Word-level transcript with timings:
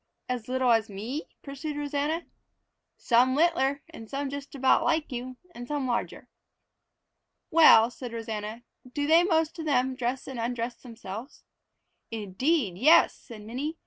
"As 0.27 0.47
little 0.47 0.71
as 0.71 0.89
me?" 0.89 1.27
pursued 1.43 1.77
Rosanna. 1.77 2.25
"Some 2.97 3.35
littler, 3.35 3.83
and 3.91 4.09
some 4.09 4.31
just 4.31 4.55
about 4.55 4.83
like 4.83 5.11
you, 5.11 5.37
and 5.53 5.67
some 5.67 5.85
larger." 5.85 6.27
"Well," 7.51 7.91
said 7.91 8.11
Rosanna, 8.11 8.63
"do 8.95 9.05
they 9.05 9.23
most 9.23 9.59
of 9.59 9.65
them 9.65 9.95
dress 9.95 10.25
and 10.27 10.39
undress 10.39 10.77
themselves?" 10.77 11.43
"Indeed 12.09 12.79
yes!" 12.79 13.13
said 13.13 13.43
Minnie. 13.43 13.77